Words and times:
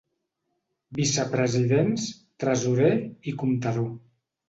Vicepresidents, 0.99 2.09
tresorer 2.45 2.93
i 3.33 3.39
comptador. 3.45 3.91